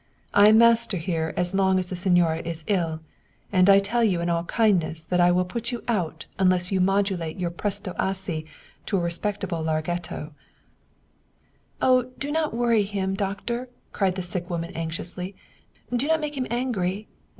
[0.33, 3.01] I am master here as long as the signora is ill,
[3.51, 6.81] and I tell you in all kindness that I will put you out unless you
[6.81, 8.43] modulate your presto assai
[8.87, 10.33] to a respectable larghetto""
[11.83, 15.35] Oh, do not worry him, doctor," cried the sick woman anxiously."
[15.95, 17.07] Do not make him angry.